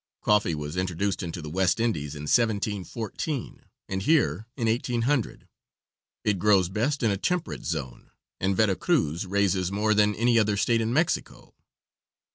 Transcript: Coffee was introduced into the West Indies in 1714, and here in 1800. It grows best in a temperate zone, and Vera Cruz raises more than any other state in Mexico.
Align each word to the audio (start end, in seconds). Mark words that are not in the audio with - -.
Coffee 0.23 0.55
was 0.55 0.77
introduced 0.77 1.21
into 1.21 1.43
the 1.43 1.49
West 1.51 1.79
Indies 1.79 2.15
in 2.15 2.23
1714, 2.23 3.65
and 3.87 4.01
here 4.01 4.47
in 4.57 4.65
1800. 4.67 5.47
It 6.23 6.39
grows 6.39 6.69
best 6.69 7.03
in 7.03 7.11
a 7.11 7.17
temperate 7.17 7.65
zone, 7.65 8.09
and 8.39 8.57
Vera 8.57 8.75
Cruz 8.75 9.27
raises 9.27 9.71
more 9.71 9.93
than 9.93 10.15
any 10.15 10.39
other 10.39 10.57
state 10.57 10.81
in 10.81 10.91
Mexico. 10.91 11.53